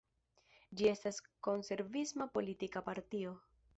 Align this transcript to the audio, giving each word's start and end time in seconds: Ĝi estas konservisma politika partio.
Ĝi 0.79 0.87
estas 0.93 1.21
konservisma 1.49 2.27
politika 2.39 2.87
partio. 2.89 3.37